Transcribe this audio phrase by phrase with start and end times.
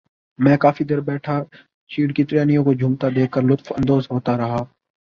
[0.39, 1.35] میں کافی دیر بیٹھا
[1.91, 4.63] چیڑ کی ٹہنیوں کو جھومتا دیکھ کر لطف اندوز ہوتا رہا